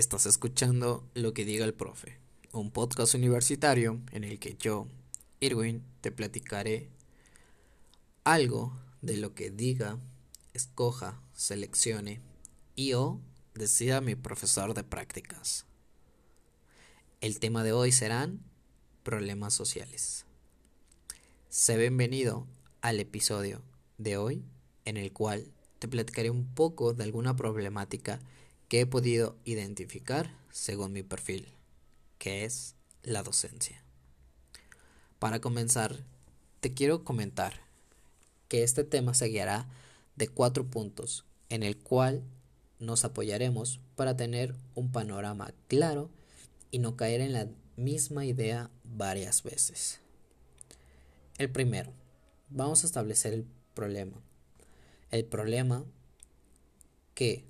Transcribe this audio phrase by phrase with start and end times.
[0.00, 2.18] Estás escuchando Lo que diga el profe,
[2.52, 4.88] un podcast universitario en el que yo,
[5.40, 6.88] Irwin, te platicaré
[8.24, 9.98] algo de lo que diga,
[10.54, 12.22] escoja, seleccione
[12.76, 13.20] y o
[13.52, 15.66] decida mi profesor de prácticas.
[17.20, 18.40] El tema de hoy serán
[19.02, 20.24] problemas sociales.
[21.50, 22.46] Sé bienvenido
[22.80, 23.60] al episodio
[23.98, 24.46] de hoy
[24.86, 28.18] en el cual te platicaré un poco de alguna problemática
[28.70, 31.48] que he podido identificar según mi perfil,
[32.18, 33.82] que es la docencia.
[35.18, 35.96] Para comenzar,
[36.60, 37.62] te quiero comentar
[38.46, 39.68] que este tema se guiará
[40.14, 42.22] de cuatro puntos en el cual
[42.78, 46.08] nos apoyaremos para tener un panorama claro
[46.70, 49.98] y no caer en la misma idea varias veces.
[51.38, 51.92] El primero,
[52.50, 54.22] vamos a establecer el problema.
[55.10, 55.84] El problema
[57.14, 57.49] que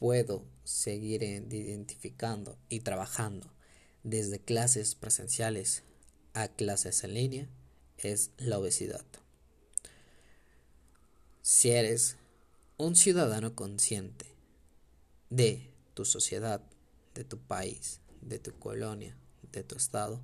[0.00, 3.52] puedo seguir identificando y trabajando
[4.02, 5.82] desde clases presenciales
[6.32, 7.48] a clases en línea
[7.98, 9.04] es la obesidad.
[11.42, 12.16] Si eres
[12.78, 14.24] un ciudadano consciente
[15.28, 16.62] de tu sociedad,
[17.14, 19.18] de tu país, de tu colonia,
[19.52, 20.22] de tu estado,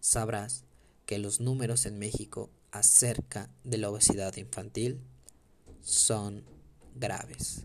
[0.00, 0.62] sabrás
[1.04, 5.00] que los números en México acerca de la obesidad infantil
[5.82, 6.44] son
[6.94, 7.64] graves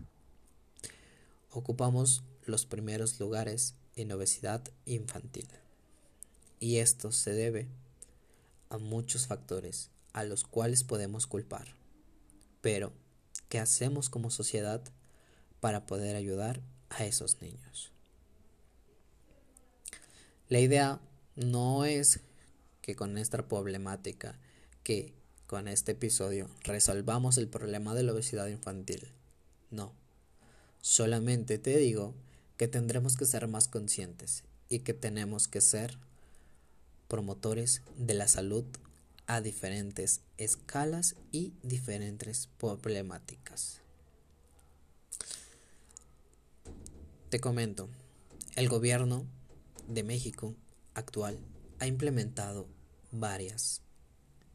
[1.52, 5.48] ocupamos los primeros lugares en obesidad infantil.
[6.60, 7.68] Y esto se debe
[8.70, 11.74] a muchos factores a los cuales podemos culpar.
[12.60, 12.92] Pero,
[13.48, 14.82] ¿qué hacemos como sociedad
[15.60, 17.92] para poder ayudar a esos niños?
[20.48, 21.00] La idea
[21.36, 22.20] no es
[22.82, 24.38] que con esta problemática,
[24.82, 25.14] que
[25.46, 29.08] con este episodio resolvamos el problema de la obesidad infantil.
[29.70, 30.01] No.
[30.82, 32.12] Solamente te digo
[32.56, 35.96] que tendremos que ser más conscientes y que tenemos que ser
[37.06, 38.64] promotores de la salud
[39.28, 43.80] a diferentes escalas y diferentes problemáticas.
[47.30, 47.88] Te comento,
[48.56, 49.24] el gobierno
[49.86, 50.56] de México
[50.94, 51.38] actual
[51.78, 52.66] ha implementado
[53.12, 53.82] varias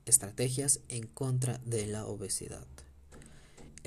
[0.05, 2.67] estrategias en contra de la obesidad.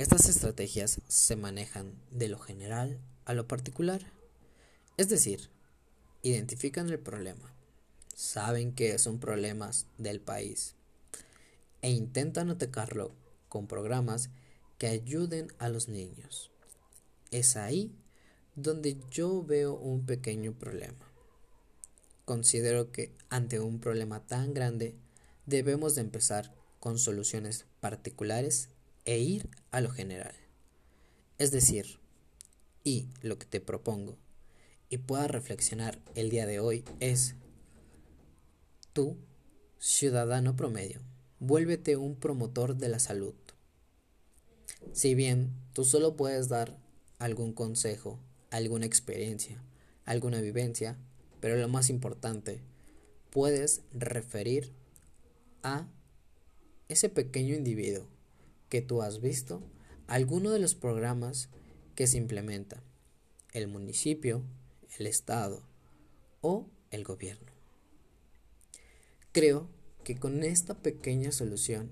[0.00, 4.00] Estas estrategias se manejan de lo general a lo particular.
[4.97, 5.50] Es decir,
[6.22, 7.53] identifican el problema,
[8.15, 10.75] saben que son problemas del país
[11.83, 13.12] e intentan atacarlo
[13.50, 14.31] con programas
[14.78, 16.50] que ayuden a los niños.
[17.31, 17.94] Es ahí
[18.56, 21.12] donde yo veo un pequeño problema.
[22.25, 24.94] Considero que ante un problema tan grande
[25.44, 28.71] debemos de empezar con soluciones particulares
[29.05, 30.34] e ir a lo general.
[31.38, 31.99] Es decir,
[32.84, 34.16] y lo que te propongo
[34.88, 37.34] y pueda reflexionar el día de hoy es,
[38.93, 39.16] tú,
[39.78, 41.00] ciudadano promedio,
[41.39, 43.34] vuélvete un promotor de la salud.
[44.93, 46.77] Si bien tú solo puedes dar
[47.19, 48.19] algún consejo,
[48.50, 49.62] alguna experiencia,
[50.05, 50.99] alguna vivencia,
[51.41, 52.60] pero lo más importante,
[53.31, 54.72] puedes referir
[55.62, 55.87] a
[56.89, 58.06] ese pequeño individuo
[58.71, 59.63] que tú has visto
[60.07, 61.51] alguno de los programas
[61.95, 62.83] que se implementa
[63.53, 64.43] el municipio,
[64.99, 65.63] el estado
[66.41, 67.53] o el gobierno.
[69.33, 69.69] Creo
[70.05, 71.91] que con esta pequeña solución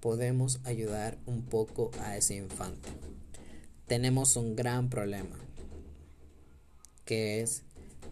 [0.00, 2.90] podemos ayudar un poco a ese infante.
[3.86, 5.36] Tenemos un gran problema,
[7.04, 7.62] que es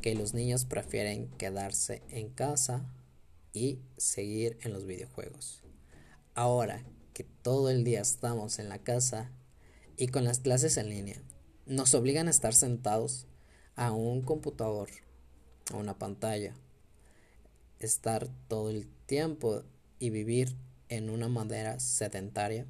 [0.00, 2.84] que los niños prefieren quedarse en casa
[3.52, 5.62] y seguir en los videojuegos.
[6.34, 9.30] Ahora que todo el día estamos en la casa
[9.96, 11.22] y con las clases en línea,
[11.66, 13.26] nos obligan a estar sentados
[13.76, 14.88] a un computador,
[15.72, 16.54] a una pantalla,
[17.78, 19.62] estar todo el tiempo
[19.98, 20.56] y vivir
[20.88, 22.66] en una manera sedentaria,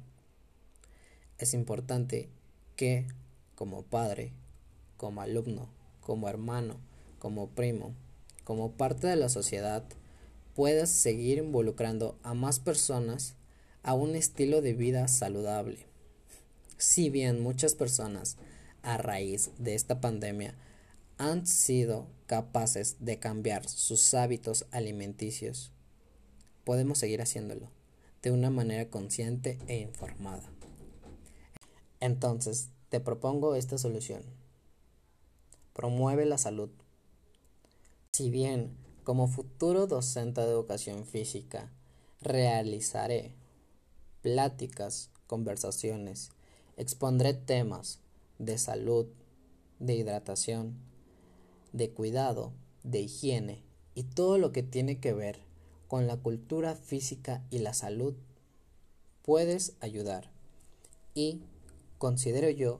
[1.37, 2.29] es importante
[2.75, 3.07] que
[3.55, 4.31] como padre,
[4.97, 5.67] como alumno,
[6.01, 6.77] como hermano,
[7.19, 7.93] como primo,
[8.43, 9.83] como parte de la sociedad,
[10.55, 13.35] puedas seguir involucrando a más personas
[13.83, 15.85] a un estilo de vida saludable.
[16.77, 18.37] Si bien muchas personas
[18.81, 20.55] a raíz de esta pandemia
[21.17, 25.71] han sido capaces de cambiar sus hábitos alimenticios,
[26.63, 27.69] podemos seguir haciéndolo
[28.21, 30.49] de una manera consciente e informada.
[31.99, 34.23] Entonces, te propongo esta solución.
[35.73, 36.69] Promueve la salud.
[38.11, 41.71] Si bien como futuro docente de educación física
[42.21, 43.33] realizaré
[44.23, 46.31] pláticas, conversaciones,
[46.77, 47.99] expondré temas
[48.39, 49.05] de salud,
[49.79, 50.75] de hidratación,
[51.73, 52.53] de cuidado,
[52.83, 53.61] de higiene
[53.93, 55.39] y todo lo que tiene que ver
[55.87, 58.15] con la cultura física y la salud,
[59.21, 60.31] puedes ayudar.
[61.13, 61.41] Y
[61.99, 62.79] considero yo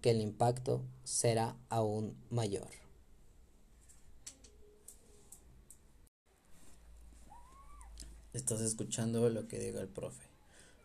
[0.00, 2.68] que el impacto será aún mayor.
[8.32, 10.28] Estás escuchando lo que diga el profe,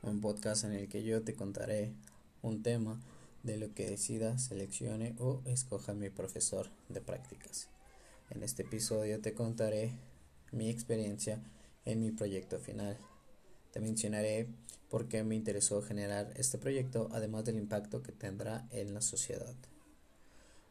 [0.03, 1.93] un podcast en el que yo te contaré
[2.41, 2.99] un tema
[3.41, 7.69] de lo que decida, seleccione o escoja mi profesor de prácticas.
[8.29, 9.91] En este episodio te contaré
[10.51, 11.39] mi experiencia
[11.85, 12.97] en mi proyecto final.
[13.71, 14.47] Te mencionaré
[14.89, 19.55] por qué me interesó generar este proyecto, además del impacto que tendrá en la sociedad.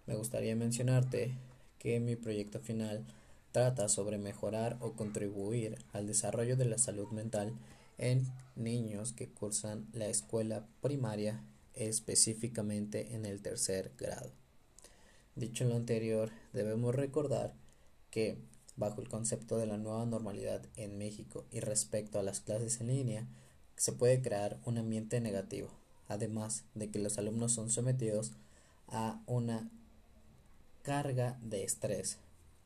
[0.06, 1.32] Me gustaría mencionarte
[1.78, 3.04] que mi proyecto final
[3.50, 7.52] trata sobre mejorar o contribuir al desarrollo de la salud mental
[8.02, 8.26] en
[8.56, 11.42] niños que cursan la escuela primaria,
[11.74, 14.30] específicamente en el tercer grado.
[15.36, 17.54] Dicho lo anterior, debemos recordar
[18.10, 18.36] que,
[18.76, 22.88] bajo el concepto de la nueva normalidad en México y respecto a las clases en
[22.88, 23.26] línea,
[23.76, 25.70] se puede crear un ambiente negativo,
[26.08, 28.32] además de que los alumnos son sometidos
[28.88, 29.70] a una
[30.82, 32.18] carga de estrés.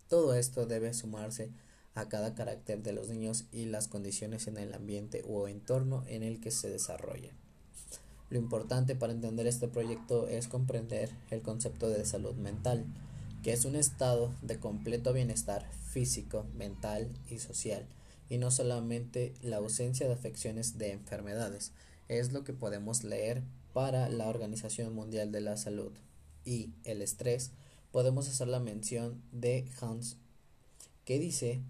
[0.09, 1.51] Todo esto debe sumarse
[1.97, 6.23] a cada carácter de los niños y las condiciones en el ambiente o entorno en
[6.23, 7.35] el que se desarrollan.
[8.29, 12.85] Lo importante para entender este proyecto es comprender el concepto de salud mental,
[13.43, 17.87] que es un estado de completo bienestar físico, mental y social,
[18.29, 21.73] y no solamente la ausencia de afecciones de enfermedades,
[22.09, 25.93] es lo que podemos leer para la Organización Mundial de la Salud.
[26.45, 27.53] Y el estrés,
[27.91, 30.17] podemos hacer la mención de Hans,
[31.05, 31.63] que dice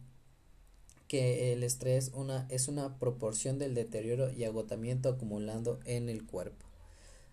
[1.09, 6.67] que el estrés una, es una proporción del deterioro y agotamiento acumulando en el cuerpo.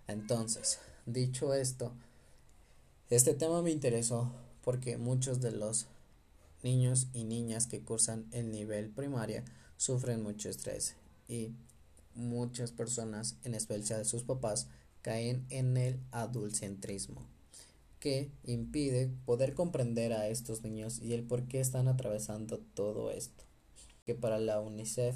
[0.07, 1.93] Entonces, dicho esto,
[3.09, 4.31] este tema me interesó
[4.63, 5.87] porque muchos de los
[6.61, 9.43] niños y niñas que cursan el nivel primaria
[9.77, 10.95] sufren mucho estrés
[11.27, 11.51] y
[12.15, 14.67] muchas personas, en especial sus papás,
[15.01, 17.27] caen en el adulcentrismo
[17.99, 23.45] que impide poder comprender a estos niños y el por qué están atravesando todo esto
[24.05, 25.15] que para la UNICEF